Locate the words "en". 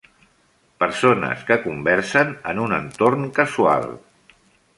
2.53-2.63